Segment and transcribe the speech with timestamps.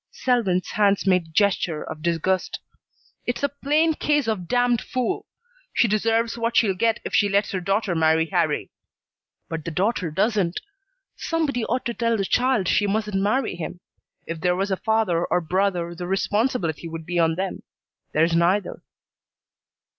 [0.09, 2.59] Selwyn's hands made gesture of disgust.
[3.27, 5.27] "It's a plain case of damned fool.
[5.73, 8.71] She deserves what she'll get if she lets her daughter marry Harrie.
[9.47, 10.59] But the daughter doesn't.
[11.17, 13.79] Somebody ought to tell the child she mustn't marry him.
[14.25, 17.61] If there was a father or brother the responsibility would be on them.
[18.11, 18.81] There's neither."